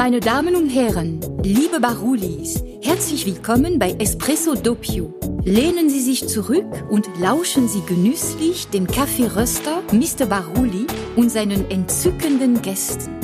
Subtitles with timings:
[0.00, 5.12] Meine Damen und Herren, liebe Barulis, herzlich willkommen bei Espresso Doppio.
[5.44, 10.24] Lehnen Sie sich zurück und lauschen Sie genüsslich dem Kaffeeröster Mr.
[10.24, 10.86] Baruli
[11.16, 13.14] und seinen entzückenden Gästen.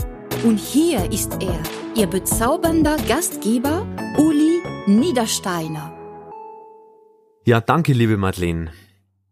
[0.45, 1.59] Und hier ist er,
[1.95, 3.87] Ihr bezaubernder Gastgeber
[4.19, 5.97] Uli Niedersteiner.
[7.47, 8.71] Ja, danke, liebe Madeleine.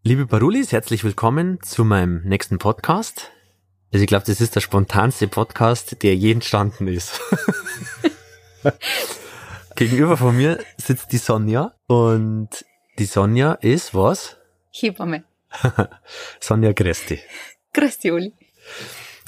[0.03, 3.33] Liebe Barulis, herzlich willkommen zu meinem nächsten Podcast.
[3.95, 7.21] Also ich glaube, das ist der spontanste Podcast, der je entstanden ist.
[9.77, 12.49] Gegenüber von mir sitzt die Sonja und
[12.99, 14.37] die Sonja ist was?
[14.73, 15.23] Hebamme.
[16.41, 17.21] Sonja Gresti.
[17.73, 18.33] Grüß Uli.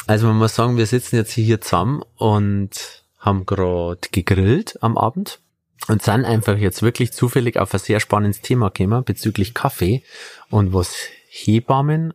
[0.09, 5.39] Also man muss sagen, wir sitzen jetzt hier zusammen und haben gerade gegrillt am Abend
[5.87, 10.03] und sind einfach jetzt wirklich zufällig auf ein sehr spannendes Thema gekommen bezüglich Kaffee
[10.51, 10.97] und was
[11.29, 12.15] Hebammen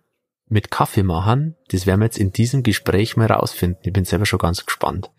[0.52, 3.81] mit Kaffee machen, das werden wir jetzt in diesem Gespräch mal rausfinden.
[3.83, 5.09] Ich bin selber schon ganz gespannt.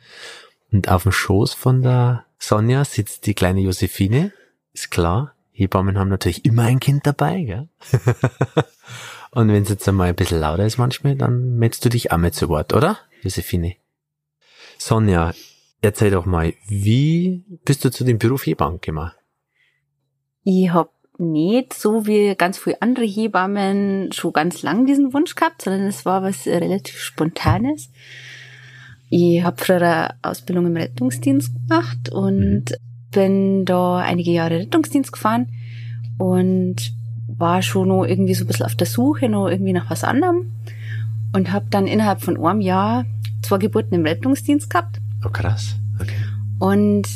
[0.70, 4.32] Und auf dem Schoß von der Sonja sitzt die kleine Josephine.
[4.72, 7.68] Ist klar, Hebammen haben natürlich immer ein Kind dabei, gell?
[9.30, 12.18] Und wenn es jetzt einmal ein bisschen lauter ist manchmal, dann meldest du dich auch
[12.18, 13.76] mit zu Wort, oder, Josephine?
[14.76, 15.32] Sonja,
[15.80, 19.12] erzähl doch mal, wie bist du zu dem Beruf Hebamme gekommen?
[20.44, 25.62] Ich hab nicht so wie ganz viele andere Hebammen schon ganz lang diesen Wunsch gehabt,
[25.62, 27.90] sondern es war was relativ Spontanes.
[29.08, 32.76] Ich habe früher eine Ausbildung im Rettungsdienst gemacht und mhm.
[33.10, 35.48] bin da einige Jahre Rettungsdienst gefahren
[36.18, 36.94] und
[37.26, 40.52] war schon noch irgendwie so ein bisschen auf der Suche noch irgendwie nach was anderem
[41.34, 43.04] und habe dann innerhalb von einem Jahr
[43.42, 44.98] zwei Geburten im Rettungsdienst gehabt.
[45.24, 45.76] Oh krass.
[46.00, 46.14] Okay.
[46.58, 47.06] Und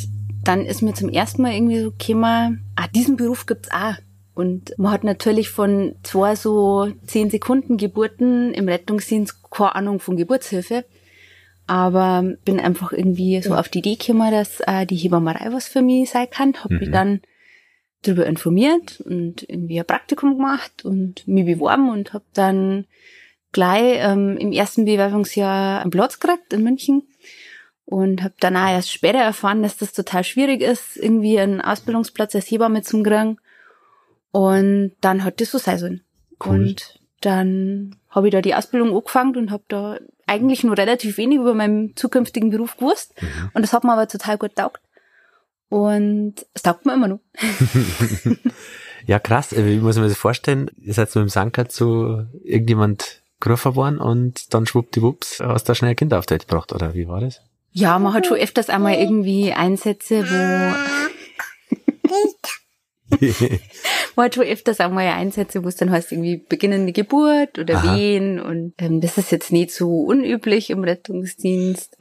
[0.44, 3.94] dann ist mir zum ersten Mal irgendwie so gekommen, ah, diesen Beruf gibt's auch.
[4.34, 10.16] Und man hat natürlich von zwei so zehn Sekunden Geburten im Rettungsdienst keine Ahnung von
[10.16, 10.84] Geburtshilfe.
[11.66, 15.82] Aber bin einfach irgendwie so auf die Idee gekommen, dass äh, die Hebammerei was für
[15.82, 16.54] mich sein kann.
[16.62, 16.78] Hab mhm.
[16.78, 17.20] mich dann
[18.02, 22.84] darüber informiert und irgendwie ein Praktikum gemacht und mich beworben und habe dann
[23.52, 27.02] gleich ähm, im ersten Bewerbungsjahr einen Platz gekriegt in München
[27.86, 32.34] und habe dann auch erst später erfahren, dass das total schwierig ist, irgendwie einen Ausbildungsplatz
[32.34, 33.38] als Hebamme zu kriegen.
[34.32, 36.04] Und dann hat das so sein sollen.
[36.44, 36.56] Cool.
[36.56, 41.38] Und dann habe ich da die Ausbildung angefangen und habe da eigentlich nur relativ wenig
[41.38, 43.14] über meinen zukünftigen Beruf gewusst.
[43.22, 43.50] Mhm.
[43.54, 44.82] Und das hat mir aber total gut taugt.
[45.68, 47.20] Und es taugt mir immer noch.
[49.06, 49.54] ja, krass.
[49.56, 50.70] Wie muss man sich das vorstellen?
[50.76, 55.90] Ihr seid so im Sanker zu irgendjemand gerufen worden und dann schwuppdiwupps hast du schnell
[55.90, 57.42] ein Kind auf die Welt gebracht, oder wie war das?
[57.76, 60.74] Ja, man hat schon öfters einmal irgendwie Einsätze, wo
[64.16, 67.94] man hat schon öfters einmal Einsätze, wo es dann heißt irgendwie beginnende Geburt oder Aha.
[67.94, 71.98] Wehen und ähm, das ist jetzt nicht so unüblich im Rettungsdienst.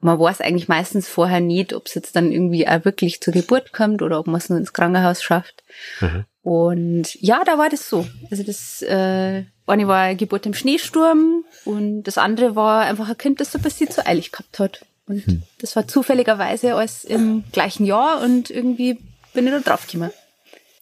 [0.00, 3.72] Man weiß eigentlich meistens vorher nicht, ob es jetzt dann irgendwie auch wirklich zur Geburt
[3.72, 5.62] kommt oder ob man es nur ins Krankenhaus schafft.
[6.00, 6.24] Mhm.
[6.42, 8.04] Und ja, da war das so.
[8.28, 13.18] Also das äh, eine war eine Geburt im Schneesturm und das andere war einfach ein
[13.18, 14.84] Kind, das so ein bisschen zu eilig gehabt hat.
[15.06, 15.42] Und hm.
[15.60, 18.98] das war zufälligerweise alles im gleichen Jahr und irgendwie
[19.34, 20.10] bin ich da drauf gekommen.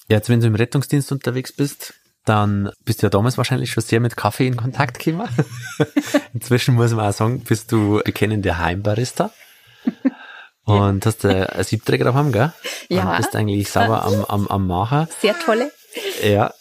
[0.09, 1.95] Ja, jetzt wenn du im Rettungsdienst unterwegs bist,
[2.25, 5.29] dann bist du ja damals wahrscheinlich schon sehr mit Kaffee in Kontakt gekommen.
[6.35, 9.33] Inzwischen muss man auch sagen, bist du bekennende Heimbarista.
[10.65, 12.53] Und hast du ein Siebträger daheim, gell?
[12.89, 13.11] Ja.
[13.11, 15.09] Und bist eigentlich sauber am, am, am Machen.
[15.21, 15.73] Sehr tolle.
[16.23, 16.53] Ja.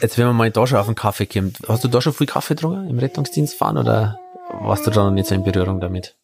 [0.00, 2.26] Jetzt, wenn man mal da schon auf den Kaffee kommt, hast du da schon viel
[2.26, 4.18] Kaffee getrunken im Rettungsdienst fahren oder
[4.50, 6.16] warst du da noch nicht so in Berührung damit?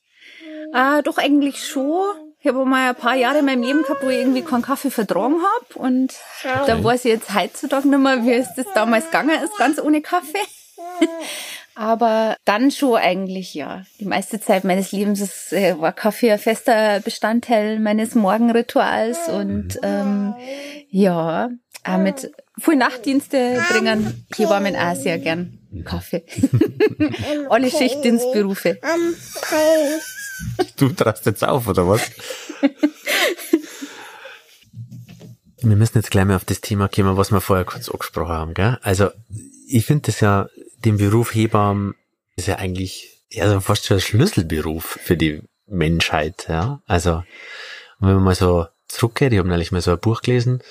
[0.73, 2.03] Äh, doch eigentlich schon.
[2.43, 4.91] Ich habe mal ein paar Jahre in meinem Leben gehabt, wo ich irgendwie keinen Kaffee
[4.91, 5.79] vertragen habe.
[5.79, 6.15] Und
[6.67, 10.01] da weiß ich jetzt heutzutage nicht mehr, wie es das damals gegangen ist, ganz ohne
[10.01, 10.39] Kaffee.
[11.75, 13.85] Aber dann schon eigentlich, ja.
[14.01, 19.29] Die meiste Zeit meines Lebens ist, äh, war Kaffee ein fester Bestandteil meines Morgenrituals.
[19.29, 20.35] Und ähm,
[20.89, 21.51] ja,
[21.85, 26.25] auch mit viel Nachtdienste bringen Hebammen auch sehr gern Kaffee.
[27.49, 28.79] Alle Schichtdienstberufe.
[30.77, 32.11] Du traust jetzt auf, oder was?
[35.63, 38.55] wir müssen jetzt gleich mal auf das Thema kommen, was wir vorher kurz angesprochen haben.
[38.55, 38.79] Gell?
[38.83, 39.11] Also
[39.67, 40.49] ich finde das ja,
[40.85, 41.95] den Beruf Hebammen
[42.37, 46.47] ist ja eigentlich ja, fast schon ein Schlüsselberuf für die Menschheit.
[46.49, 46.83] Ja?
[46.87, 47.23] Also
[47.99, 50.63] wenn man mal so zurückgeht, ich habe neulich mal so ein Buch gelesen,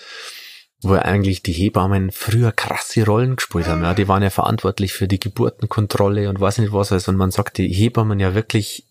[0.82, 3.84] wo eigentlich die Hebammen früher krasse Rollen gespielt haben.
[3.84, 6.92] Ja, die waren ja verantwortlich für die Geburtenkontrolle und weiß nicht was.
[6.92, 8.86] Also, und man sagt, die Hebammen ja wirklich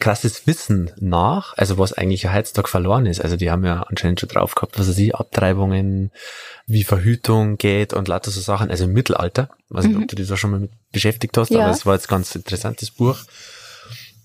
[0.00, 3.20] krasses Wissen nach, also was eigentlich heutzutage verloren ist.
[3.20, 6.10] Also die haben ja anscheinend schon drauf gehabt, was weiß ich, Abtreibungen,
[6.66, 8.70] wie Verhütung geht und lauter so Sachen.
[8.70, 9.50] Also im Mittelalter.
[9.68, 10.02] weiß nicht, mhm.
[10.02, 11.60] ob du dich da schon mal mit beschäftigt hast, ja.
[11.60, 13.18] aber es war jetzt ganz interessantes Buch.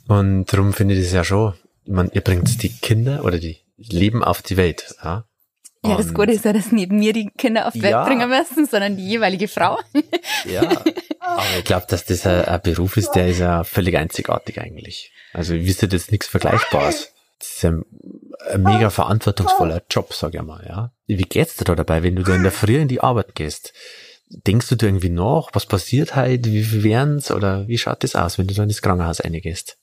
[0.08, 1.54] Und darum finde ich das ja schon
[1.86, 5.26] ich meine, ihr bringt die Kinder oder die Leben auf die Welt, ja.
[5.84, 8.06] Ja, das Gute ist ja, dass nicht mir die Kinder auf die Welt Ja.
[8.06, 9.80] bringen müssen, sondern die jeweilige Frau.
[10.46, 10.84] Ja,
[11.22, 15.12] aber ich glaube, dass das ein, ein Beruf ist, der ist ja völlig einzigartig eigentlich.
[15.34, 17.14] Also ich wüsste das nichts Vergleichbares.
[17.40, 17.86] Das ist ein,
[18.52, 20.92] ein mega verantwortungsvoller Job, sag ich mal, ja.
[21.08, 23.74] Wie geht's dir da dabei, wenn du da in der Früh in die Arbeit gehst?
[24.30, 28.38] Denkst du da irgendwie nach, was passiert heute, wie werden's oder wie schaut das aus,
[28.38, 29.78] wenn du da in das Krankenhaus reingehst?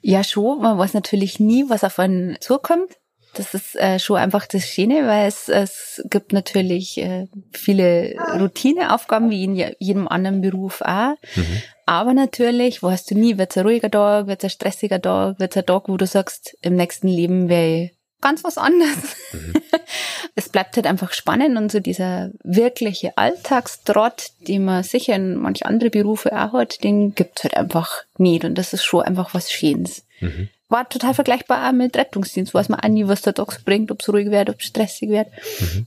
[0.00, 0.62] Ja, schon.
[0.62, 2.98] Man weiß natürlich nie, was auf einen zukommt.
[3.34, 9.30] Das ist äh, schon einfach das Schöne, weil es, es gibt natürlich äh, viele Routineaufgaben,
[9.30, 11.14] wie in je- jedem anderen Beruf auch.
[11.34, 11.62] Mhm.
[11.86, 15.66] Aber natürlich weißt du nie, wird's ein ruhiger Tag, wird's ein stressiger Tag, wird's ein
[15.66, 17.90] Tag, wo du sagst, im nächsten Leben wäre ich
[18.20, 19.16] ganz was anderes.
[20.34, 25.66] es bleibt halt einfach spannend und so dieser wirkliche Alltagstrott, den man sicher in manch
[25.66, 29.50] andere Berufe auch hat, den gibt's halt einfach nicht und das ist schon einfach was
[29.50, 30.04] Schönes.
[30.20, 30.48] Mhm.
[30.72, 33.90] War total vergleichbar auch mit Rettungsdienst, weiß man auch nie, was der Tag so bringt,
[33.90, 35.28] ob es ruhig wird, ob es stressig wird.
[35.60, 35.86] Mhm.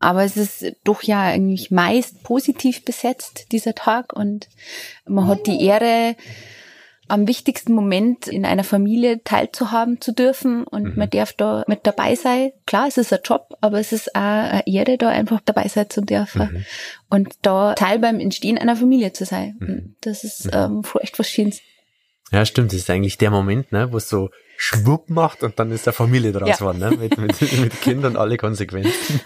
[0.00, 4.12] Aber es ist doch ja eigentlich meist positiv besetzt, dieser Tag.
[4.12, 4.48] Und
[5.06, 6.16] man hat die Ehre,
[7.06, 10.92] am wichtigsten Moment in einer Familie teilzuhaben zu dürfen und Mhm.
[10.96, 12.52] man darf da mit dabei sein.
[12.66, 15.90] Klar, es ist ein Job, aber es ist auch eine Ehre, da einfach dabei sein
[15.90, 16.64] zu dürfen Mhm.
[17.10, 19.56] und da Teil beim Entstehen einer Familie zu sein.
[19.60, 19.96] Mhm.
[20.00, 21.60] Das ist ähm, schon echt was Schönes.
[22.34, 22.72] Ja, stimmt.
[22.72, 25.92] Das ist eigentlich der Moment, ne, wo es so schwupp macht und dann ist der
[25.92, 26.56] Familie draus Ja.
[26.56, 26.90] geworden, ne?
[26.92, 29.20] Mit, mit, mit Kindern alle Konsequenzen.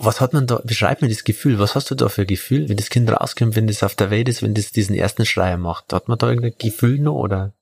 [0.00, 2.68] Was hat man da, beschreib mir das Gefühl, was hast du da für ein Gefühl,
[2.68, 5.58] wenn das Kind rauskommt, wenn das auf der Welt ist, wenn das diesen ersten Schreier
[5.58, 5.92] macht?
[5.92, 7.52] Hat man da irgendein Gefühl noch oder?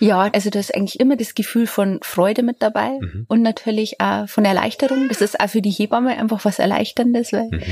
[0.00, 3.26] Ja, also da ist eigentlich immer das Gefühl von Freude mit dabei Mhm.
[3.28, 5.08] und natürlich auch von Erleichterung.
[5.08, 7.62] Das ist auch für die Hebamme einfach was Erleichterndes, weil Mhm.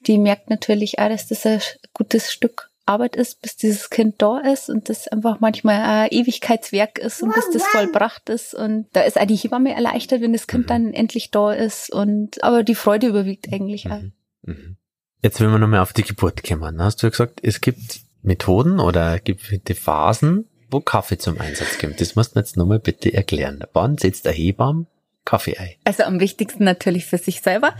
[0.00, 1.60] die merkt natürlich auch, dass das ein
[1.92, 6.98] gutes Stück Arbeit ist, bis dieses Kind da ist und das einfach manchmal ein Ewigkeitswerk
[6.98, 10.46] ist und bis das vollbracht ist und da ist auch die Hebamme erleichtert, wenn das
[10.46, 10.68] Kind Mhm.
[10.68, 14.00] dann endlich da ist und aber die Freude überwiegt eigentlich auch.
[14.00, 14.12] Mhm.
[14.42, 14.76] Mhm.
[15.22, 18.78] Jetzt, wenn wir nochmal auf die Geburt kommen, hast du ja gesagt, es gibt Methoden
[18.78, 22.00] oder gibt die Phasen, wo Kaffee zum Einsatz kommt.
[22.00, 23.64] Das musst du mir jetzt nochmal bitte erklären.
[23.72, 24.86] Wann setzt der Hebamme
[25.24, 25.70] Kaffee ein?
[25.84, 27.74] Also am wichtigsten natürlich für sich selber.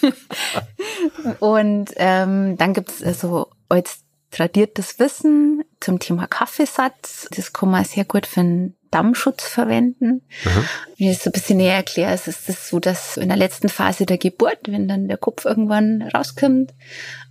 [1.40, 4.00] und ähm, dann gibt's also als
[4.30, 7.28] tradiertes Wissen zum Thema Kaffeesatz.
[7.34, 10.22] Das kann man sehr gut für einen Dammschutz verwenden.
[10.44, 10.64] Mhm.
[10.98, 13.36] Wenn ich das so ein bisschen näher erkläre, ist es das so, dass in der
[13.36, 16.72] letzten Phase der Geburt, wenn dann der Kopf irgendwann rauskommt,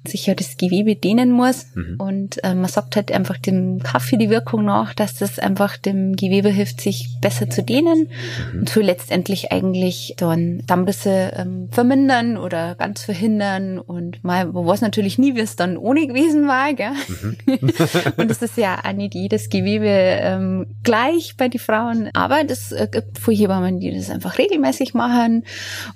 [0.08, 1.68] sich ja das Gewebe dehnen muss.
[1.76, 1.96] Mhm.
[2.00, 6.16] Und äh, man sagt halt einfach dem Kaffee die Wirkung nach, dass das einfach dem
[6.16, 8.10] Gewebe hilft, sich besser zu dehnen
[8.54, 8.60] Mhm.
[8.60, 13.78] und so letztendlich eigentlich dann Dammrisse ähm, vermindern oder ganz verhindern.
[13.78, 16.74] Und mal, man weiß natürlich nie, wie es dann ohne gewesen war.
[16.74, 16.92] Gell?
[17.08, 17.38] Mhm.
[18.18, 22.10] und es ist ja auch nicht jedes Gewebe ähm, gleich bei den Frauen.
[22.14, 25.46] Aber das äh, gibt Hebammen, die das einfach regelmäßig machen.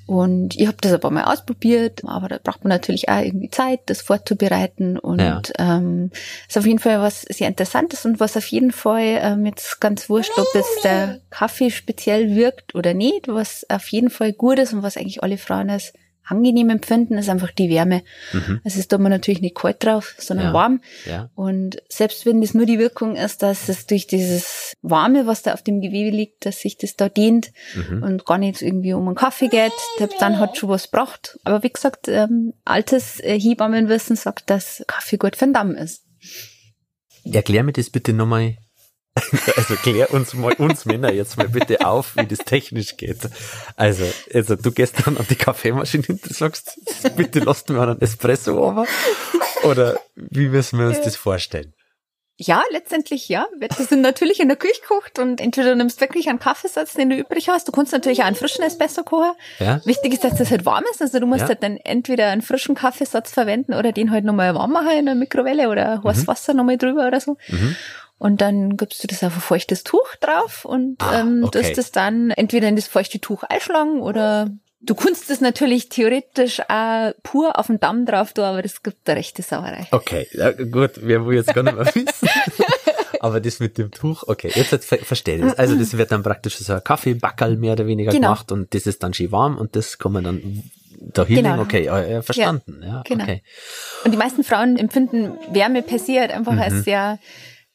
[0.05, 3.49] Und ich habe das ein paar Mal ausprobiert, aber da braucht man natürlich auch irgendwie
[3.49, 4.97] Zeit, das vorzubereiten.
[4.97, 5.41] Und Ja.
[5.59, 6.11] ähm,
[6.47, 10.09] ist auf jeden Fall was sehr Interessantes und was auf jeden Fall ähm, jetzt ganz
[10.09, 14.73] wurscht, ob jetzt der Kaffee speziell wirkt oder nicht, was auf jeden Fall gut ist
[14.73, 15.93] und was eigentlich alle Frauen als
[16.25, 18.03] angenehm empfinden, ist einfach die Wärme.
[18.31, 18.61] Mhm.
[18.63, 20.53] Also es ist da man natürlich nicht kalt drauf, sondern Ja.
[20.53, 20.81] warm.
[21.05, 21.29] Ja.
[21.35, 25.53] Und selbst wenn das nur die Wirkung ist, dass es durch dieses Warme, was da
[25.53, 28.03] auf dem Gewebe liegt, dass sich das da dehnt Mhm.
[28.03, 29.71] und gar nicht irgendwie um einen Kaffee geht,
[30.19, 31.37] dann hat schon was gebracht.
[31.43, 36.03] Aber wie gesagt, ähm, altes äh, Hebammenwissen sagt, dass Kaffee gut für den Damm ist.
[37.25, 38.57] Erklär mir das bitte nochmal.
[39.57, 43.19] Also klär uns mal, uns Männer jetzt mal bitte auf, wie das technisch geht.
[43.75, 46.79] Also, also du gehst dann an die Kaffeemaschine und sagst,
[47.15, 48.85] bitte lasst mir einen Espresso aber.
[49.63, 51.73] Oder wie müssen wir uns das vorstellen?
[52.35, 53.45] Ja, letztendlich ja.
[53.59, 57.11] Das sind natürlich in der Küche gekocht und entweder du nimmst wirklich einen Kaffeesatz, den
[57.11, 57.67] du übrig hast.
[57.67, 59.33] Du kannst natürlich auch einen frischen Espresso kochen.
[59.59, 59.79] Ja?
[59.85, 61.01] Wichtig ist, dass das halt warm ist.
[61.01, 61.49] Also du musst Ja.
[61.49, 65.13] halt dann entweder einen frischen Kaffeesatz verwenden oder den halt nochmal warm machen in der
[65.13, 67.37] Mikrowelle oder heißes Wasser nochmal drüber oder so.
[67.49, 67.75] Mhm.
[68.23, 71.73] Und dann gibst du das auf ein feuchtes Tuch drauf und Ah, ähm, okay.
[71.75, 74.49] das dann entweder in das feuchte Tuch einschlagen oder
[74.79, 79.09] du kannst es natürlich theoretisch auch pur auf den Damm drauf tun, aber das gibt
[79.09, 79.87] eine rechte Sauerei.
[79.91, 82.07] Okay, ja, gut, wer will jetzt gar nicht mehr wissen.
[83.19, 85.57] Aber das mit dem Tuch, okay, jetzt ver verstehe ich das.
[85.57, 88.27] Also das wird dann praktisch so ein Kaffeebackerl mehr oder weniger Genau.
[88.27, 90.63] gemacht und das ist dann schön warm und das kann man dann
[90.99, 91.61] dahin Genau.
[91.61, 92.81] Okay, ja, ja, verstanden.
[92.85, 93.23] Ja, genau.
[93.23, 93.41] okay.
[94.03, 96.59] Und die meisten Frauen empfinden Wärme se halt einfach Mhm.
[96.59, 97.17] als sehr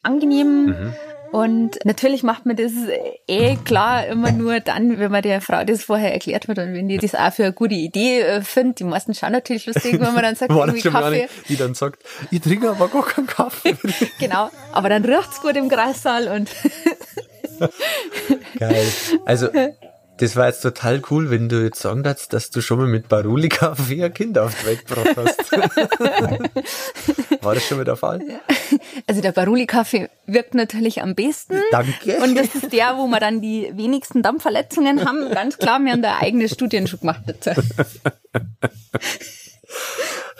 [0.03, 0.93] angenehm.
[1.31, 2.71] Und natürlich macht man das
[3.27, 6.87] eh klar immer nur dann, wenn man der Frau das vorher erklärt hat und wenn
[6.87, 8.79] die das auch für eine gute Idee äh, findet.
[8.79, 11.05] Die meisten schauen natürlich lustig, wenn man dann sagt, War irgendwie Kaffee.
[11.05, 12.01] eine, die dann sagt,
[12.31, 13.75] ich trinke aber gar keinen Kaffee.
[14.19, 16.49] Genau, aber dann riecht's gut im Kreissaal und
[18.57, 18.85] Geil.
[19.25, 19.49] Also,
[20.19, 23.07] das war jetzt total cool, wenn du jetzt sagen darfst, dass du schon mal mit
[23.07, 25.51] Baruli Kaffee ein Kind auf die Welt gebracht hast.
[27.43, 28.21] war das schon mal der Fall?
[29.07, 31.61] Also der Baruli Kaffee wirkt natürlich am besten.
[31.71, 32.17] Danke.
[32.21, 35.31] Und das ist der, wo wir dann die wenigsten Dampfverletzungen haben.
[35.31, 37.51] Ganz klar, wir haben da eigene Studien schon gemacht dazu.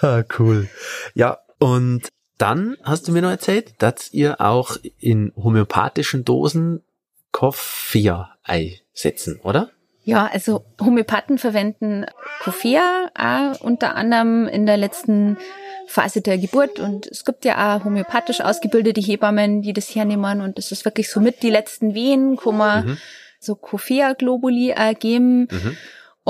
[0.01, 0.67] ah, cool.
[1.13, 6.83] Ja, und dann hast du mir noch erzählt, dass ihr auch in homöopathischen Dosen
[7.31, 9.69] Koffein einsetzen, oder?
[10.03, 12.05] Ja, also Homöopathen verwenden
[12.41, 12.81] Koffein
[13.13, 15.37] auch unter anderem in der letzten
[15.85, 20.57] Phase der Geburt und es gibt ja auch homöopathisch ausgebildete Hebammen, die das hernehmen und
[20.57, 22.97] das ist wirklich so mit die letzten Wehen, kann man mhm.
[23.39, 25.47] so Koffein-Globuli geben.
[25.51, 25.77] Mhm.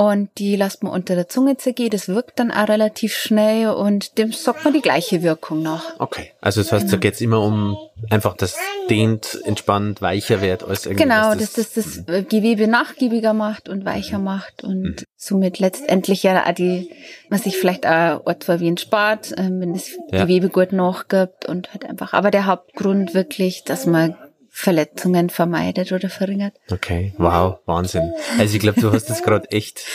[0.00, 1.90] Und die lässt man unter der Zunge zergehen.
[1.90, 5.84] Das wirkt dann auch relativ schnell und dem sagt man die gleiche Wirkung nach.
[5.98, 6.30] Okay.
[6.40, 6.92] Also das heißt, genau.
[6.92, 7.76] da geht's immer um
[8.08, 8.56] einfach, das
[8.88, 11.02] dehnt, entspannt, weicher wird als irgendwie.
[11.02, 12.28] Genau, dass das das, das mhm.
[12.30, 14.96] Gewebe nachgiebiger macht und weicher macht und mhm.
[15.16, 16.88] somit letztendlich ja auch die,
[17.28, 20.22] was sich vielleicht auch Ortverwehen spart, ähm, wenn das ja.
[20.22, 22.14] Gewebe gut nachgibt und halt einfach.
[22.14, 24.16] Aber der Hauptgrund wirklich, dass man
[24.50, 26.56] Verletzungen vermeidet oder verringert.
[26.70, 28.12] Okay, wow, Wahnsinn.
[28.38, 29.86] Also ich glaube, du hast jetzt gerade echt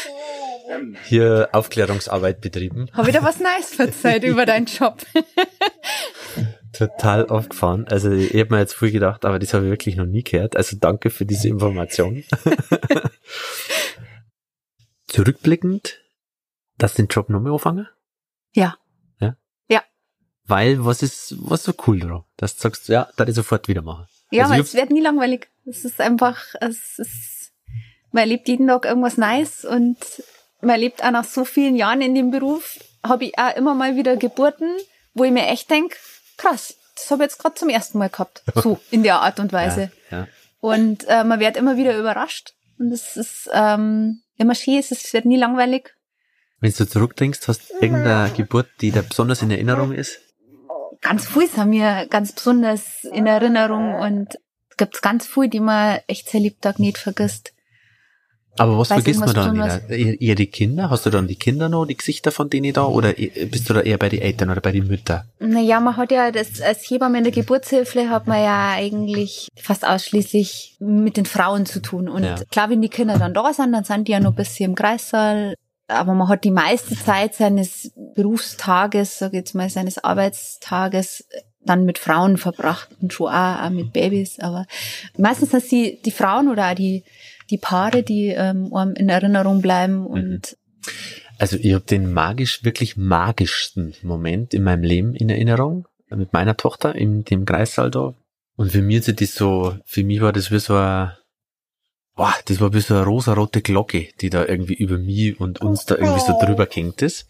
[1.03, 2.89] hier Aufklärungsarbeit betrieben.
[2.93, 5.05] Habe da was Neues verzeiht über deinen Job?
[6.74, 7.88] Total aufgefahren.
[7.88, 10.57] Also ich habe mir jetzt früh gedacht, aber das habe ich wirklich noch nie gehört.
[10.57, 12.24] Also danke für diese Information.
[15.07, 16.01] Zurückblickend,
[16.77, 17.88] dass den Job nochmal anfangen?
[18.53, 18.75] Ja.
[19.19, 19.38] Ja?
[19.69, 19.83] Ja.
[20.45, 22.24] Weil, was ist, was so cool daran?
[22.35, 24.07] Dass du sagst, ja, da ich sofort wieder machen.
[24.36, 25.48] Ja, also weil es wird nie langweilig.
[25.65, 27.51] Es ist einfach, es ist,
[28.12, 29.98] man erlebt jeden Tag irgendwas Neues und
[30.62, 33.96] man erlebt auch nach so vielen Jahren in dem Beruf, habe ich auch immer mal
[33.96, 34.70] wieder Geburten,
[35.13, 35.96] wo ich mir echt denk,
[36.38, 38.44] krass, das habe ich jetzt gerade zum ersten Mal gehabt.
[38.56, 39.92] So, in der Art und Weise.
[40.12, 40.27] Ja, ja.
[40.60, 42.54] Und äh, man wird immer wieder überrascht.
[42.80, 45.94] Und es ist ähm, immer schön, es wird nie langweilig.
[46.60, 50.20] Wenn du zurückdenkst, hast du irgendeine Geburt, die da besonders in Erinnerung ist?
[51.01, 54.35] Ganz viel haben mir ganz besonders in Erinnerung und
[54.69, 57.53] es gibt ganz viel, die man echt sehr Liebtag nicht vergisst.
[58.57, 59.89] Aber was Weiß vergisst man dann wieder?
[59.89, 60.89] Eher die Kinder?
[60.89, 62.85] Hast du dann die Kinder noch, die Gesichter von denen da?
[62.85, 65.23] Oder bist du da eher bei den Eltern oder bei den Müttern?
[65.39, 69.85] Naja, man hat ja das, als Hebamme in der Geburtshilfe hat man ja eigentlich fast
[69.85, 72.07] ausschließlich mit den Frauen zu tun.
[72.07, 72.35] Und ja.
[72.49, 74.75] klar, wenn die Kinder dann da sind, dann sind die ja noch ein bisschen im
[74.75, 75.55] Kreissaal
[75.88, 81.27] aber man hat die meiste Zeit seines Berufstages, sag ich jetzt mal, seines Arbeitstages
[81.62, 84.39] dann mit Frauen verbracht und schon auch, auch mit Babys.
[84.39, 84.65] Aber
[85.18, 87.04] meistens sind sie die Frauen oder auch die,
[87.50, 90.08] die Paare, die ähm, in Erinnerung bleiben mhm.
[90.08, 90.58] und
[91.38, 96.56] also ich habe den magisch, wirklich magischsten Moment in meinem Leben in Erinnerung mit meiner
[96.56, 98.13] Tochter in dem Kreissaal da.
[98.56, 101.12] Und für mich ist das so, für mich war das wie so ein
[102.15, 105.86] boah, das war wie so eine rosarote Glocke, die da irgendwie über mich und uns
[105.86, 107.27] da irgendwie so drüber gehängt ist.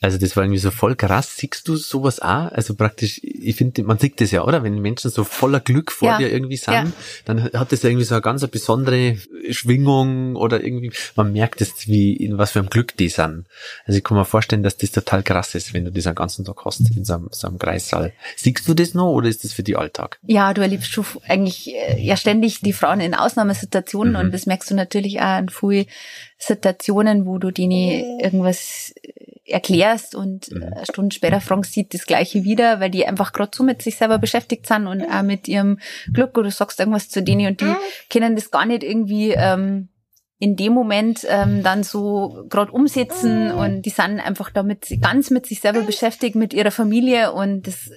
[0.00, 1.36] Also das war irgendwie so voll krass.
[1.36, 2.52] Siehst du sowas auch?
[2.52, 4.62] Also praktisch, ich finde, man sieht das ja, oder?
[4.62, 6.18] Wenn Menschen so voller Glück vor ja.
[6.18, 6.86] dir irgendwie sind, ja.
[7.24, 9.16] dann hat das irgendwie so eine ganz besondere
[9.50, 13.46] Schwingung oder irgendwie, man merkt es, wie, in was für einem Glück die sind.
[13.86, 16.44] Also ich kann mir vorstellen, dass das total krass ist, wenn du das einen ganzen
[16.44, 18.12] Tag hast in so einem, so einem Kreissaal.
[18.36, 20.20] Siehst du das noch oder ist das für die Alltag?
[20.26, 24.20] Ja, du erlebst schon eigentlich äh, ja ständig die Frauen in Ausnahmesituationen mhm.
[24.20, 25.86] und das merkst du natürlich auch in vielen
[26.38, 28.94] Situationen, wo du denen irgendwas
[29.44, 30.62] erklärst und mhm.
[30.62, 33.96] eine Stunde später fragen sie das Gleiche wieder, weil die einfach gerade so mit sich
[33.96, 35.78] selber beschäftigt sind und auch mit ihrem
[36.12, 37.74] Glück oder du sagst irgendwas zu denen und die
[38.10, 39.88] können das gar nicht irgendwie ähm,
[40.38, 45.46] in dem Moment ähm, dann so gerade umsetzen und die sind einfach damit ganz mit
[45.46, 47.90] sich selber beschäftigt, mit ihrer Familie und das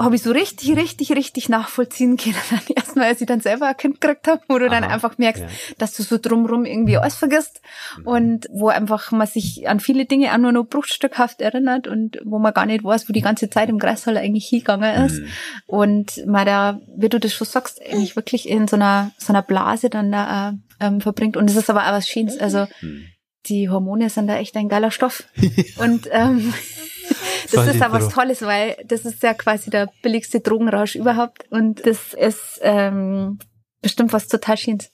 [0.00, 2.36] habe ich so richtig, richtig, richtig nachvollziehen können.
[2.50, 5.18] Dann erstmal, als ich dann selber ein Kind gekriegt habe, wo du Aha, dann einfach
[5.18, 5.48] merkst, ja.
[5.78, 7.60] dass du so drumrum irgendwie alles vergisst
[7.98, 8.06] mhm.
[8.06, 12.38] und wo einfach man sich an viele Dinge auch nur noch bruchstückhaft erinnert und wo
[12.38, 15.20] man gar nicht weiß, wo die ganze Zeit im Kreissaal eigentlich hingegangen ist.
[15.20, 15.28] Mhm.
[15.66, 19.42] Und man da, wie du das schon sagst, eigentlich wirklich in so einer, so einer
[19.42, 21.36] Blase dann da ähm, verbringt.
[21.36, 22.38] Und es ist aber auch was Schönes.
[22.38, 23.06] Also mhm.
[23.46, 25.24] die Hormone sind da echt ein geiler Stoff.
[25.78, 26.52] und ähm,
[27.52, 31.86] das ist aber was Tolles, weil das ist ja quasi der billigste Drogenrausch überhaupt und
[31.86, 33.38] das ist ähm,
[33.82, 34.90] bestimmt was total Schönes.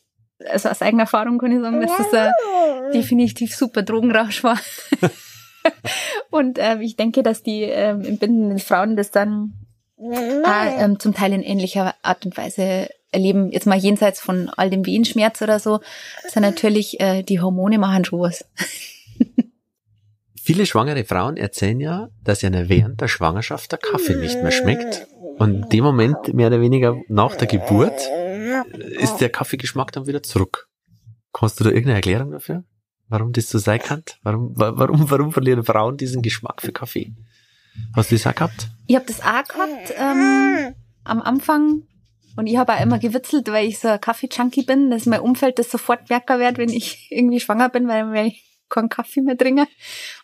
[0.50, 4.58] Also aus eigener Erfahrung kann ich sagen, dass das ein definitiv super Drogenrausch war.
[6.30, 9.54] und äh, ich denke, dass die ähm, entbindenden Frauen das dann
[9.98, 13.50] äh, ähm, zum Teil in ähnlicher Art und Weise erleben.
[13.50, 15.80] Jetzt mal jenseits von all dem Wehenschmerz oder so,
[16.28, 18.44] sind natürlich äh, die Hormone machen schon was.
[20.46, 25.08] Viele schwangere Frauen erzählen ja, dass ihnen während der Schwangerschaft der Kaffee nicht mehr schmeckt.
[25.38, 28.00] Und in dem Moment, mehr oder weniger nach der Geburt,
[29.00, 30.68] ist der Kaffeegeschmack dann wieder zurück.
[31.32, 32.62] Kannst du da irgendeine Erklärung dafür?
[33.08, 34.04] Warum das so sein kann?
[34.22, 37.12] Warum, warum, warum verlieren Frauen diesen Geschmack für Kaffee?
[37.96, 38.68] Hast du das auch gehabt?
[38.86, 41.82] Ich habe das auch gehabt ähm, am Anfang.
[42.36, 45.58] Und ich habe auch immer gewitzelt, weil ich so ein Kaffee-Junkie bin, dass mein Umfeld
[45.58, 49.62] das sofort merker wird, wenn ich irgendwie schwanger bin, weil, ich keinen Kaffee mehr trinke.
[49.62, 49.68] Und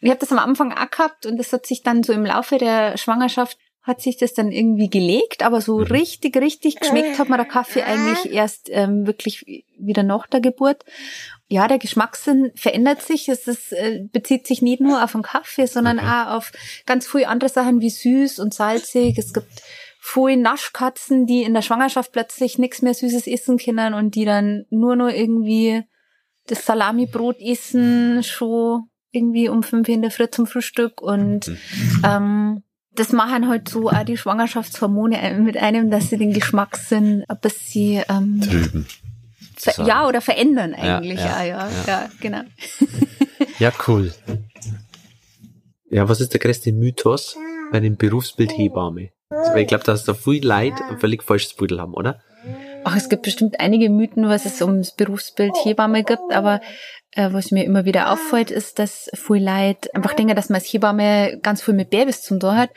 [0.01, 2.59] ich habe das am Anfang auch gehabt und das hat sich dann so im Laufe
[2.59, 5.87] der Schwangerschaft hat sich das dann irgendwie gelegt, aber so mhm.
[5.87, 10.85] richtig, richtig geschmeckt hat mir der Kaffee eigentlich erst ähm, wirklich wieder nach der Geburt.
[11.49, 13.29] Ja, der Geschmackssinn verändert sich.
[13.29, 16.09] Es ist, äh, bezieht sich nicht nur auf den Kaffee, sondern okay.
[16.09, 16.53] auch auf
[16.87, 19.19] ganz viele andere Sachen wie süß und salzig.
[19.19, 19.63] Es gibt
[20.01, 24.65] viele Naschkatzen, die in der Schwangerschaft plötzlich nichts mehr Süßes essen können und die dann
[24.71, 25.83] nur noch irgendwie
[26.47, 31.59] das Salamibrot essen, schon irgendwie um fünf in der Früh zum Frühstück und mhm.
[32.05, 32.63] ähm,
[32.95, 38.05] das machen halt so auch die Schwangerschaftshormone mit einem, dass sie den Geschmackssinn ein bisschen
[38.09, 38.87] ähm, trüben.
[39.59, 39.83] So.
[39.85, 41.21] Ja, oder verändern eigentlich.
[41.21, 42.43] Ja, ja, ja, ja, ja genau.
[43.59, 44.13] ja, cool.
[45.89, 47.37] Ja, was ist der größte Mythos
[47.71, 49.11] bei dem Berufsbild Hebamme?
[49.31, 52.21] Also, ich glaube, dass da viel Leid ein völlig falsches Bild haben, oder?
[52.85, 56.61] Ach, es gibt bestimmt einige Mythen, was es ums Berufsbild Hebamme gibt, aber
[57.13, 60.73] äh, was mir immer wieder auffällt, ist, dass viel Leid einfach denken, dass man als
[60.73, 62.71] Hebamme ganz viel mit Babys zum tun hat.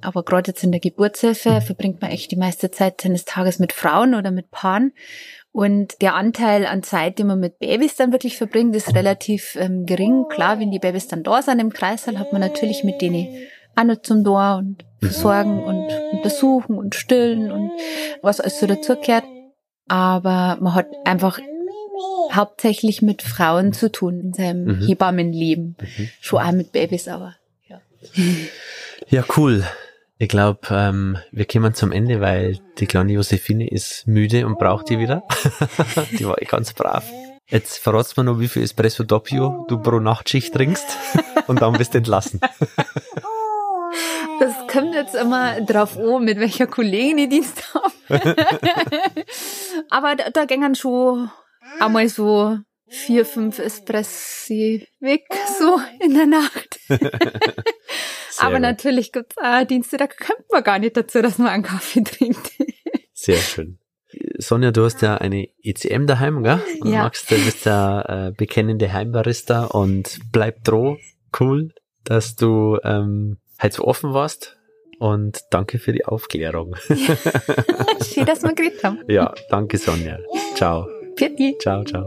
[0.00, 3.72] Aber gerade jetzt in der Geburtshilfe verbringt man echt die meiste Zeit seines Tages mit
[3.72, 4.92] Frauen oder mit Paaren.
[5.50, 9.84] Und der Anteil an Zeit, den man mit Babys dann wirklich verbringt, ist relativ ähm,
[9.84, 10.24] gering.
[10.30, 13.28] Klar, wenn die Babys dann da sind im Kreißsaal, hat man natürlich mit denen
[13.76, 17.70] auch noch zum Tor und versorgen und untersuchen und stillen und
[18.22, 19.24] was alles so dazugehört.
[19.92, 21.38] Aber man hat einfach
[22.32, 24.86] hauptsächlich mit Frauen zu tun in seinem mhm.
[24.86, 25.76] Hebammenleben.
[25.78, 26.08] Mhm.
[26.18, 27.36] Schon auch mit Babys, aber
[27.68, 27.78] ja.
[29.10, 29.66] Ja, cool.
[30.16, 34.88] Ich glaube, ähm, wir kommen zum Ende, weil die kleine Josephine ist müde und braucht
[34.88, 35.24] die wieder.
[36.18, 37.04] die war eh ganz brav.
[37.48, 40.86] Jetzt verratst du mir noch, wie viel Espresso Doppio du pro Nachtschicht trinkst
[41.48, 42.40] und dann bist du entlassen.
[44.40, 47.62] Das kommt jetzt immer drauf an, mit welcher Kollegin ich Dienst.
[49.90, 51.30] Aber da, da gingen schon
[51.80, 55.24] einmal so vier, fünf Espressi weg,
[55.58, 56.78] so in der Nacht.
[58.38, 58.60] Aber gut.
[58.60, 62.52] natürlich gibt's auch Dienste, da kommt man gar nicht dazu, dass man einen Kaffee trinkt.
[63.12, 63.78] Sehr schön.
[64.36, 66.60] Sonja, du hast ja eine ECM daheim, gell?
[66.80, 67.04] Und ja.
[67.04, 70.98] magst, du bist ja äh, bekennende Heimbarista und bleib droh.
[71.38, 71.72] Cool,
[72.04, 74.58] dass du ähm, halt so offen warst
[75.02, 76.76] und danke für die Aufklärung.
[76.88, 76.96] Ja.
[78.04, 79.00] Schön, dass wir geredet haben.
[79.08, 80.18] Ja, danke Sonja.
[80.54, 80.86] Ciao.
[81.16, 81.56] Pitti.
[81.60, 82.04] Ciao, ciao.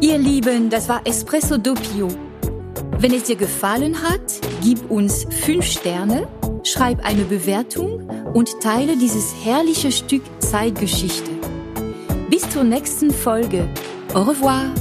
[0.00, 2.08] Ihr Lieben, das war Espresso Doppio.
[2.98, 6.26] Wenn es dir gefallen hat, gib uns fünf Sterne,
[6.64, 11.30] schreib eine Bewertung und teile dieses herrliche Stück Zeitgeschichte.
[12.28, 13.68] Bis zur nächsten Folge.
[14.12, 14.72] Au revoir.